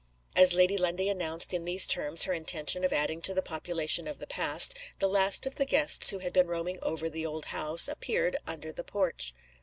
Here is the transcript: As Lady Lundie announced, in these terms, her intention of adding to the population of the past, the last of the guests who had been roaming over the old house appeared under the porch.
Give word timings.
As 0.35 0.55
Lady 0.55 0.79
Lundie 0.79 1.09
announced, 1.09 1.53
in 1.53 1.63
these 1.63 1.85
terms, 1.85 2.23
her 2.23 2.33
intention 2.33 2.83
of 2.83 2.91
adding 2.91 3.21
to 3.21 3.35
the 3.35 3.43
population 3.43 4.07
of 4.07 4.17
the 4.17 4.25
past, 4.25 4.75
the 4.97 5.07
last 5.07 5.45
of 5.45 5.57
the 5.57 5.63
guests 5.65 6.09
who 6.09 6.17
had 6.17 6.33
been 6.33 6.47
roaming 6.47 6.79
over 6.81 7.07
the 7.07 7.23
old 7.23 7.45
house 7.53 7.87
appeared 7.87 8.35
under 8.47 8.71
the 8.71 8.83
porch. 8.83 9.31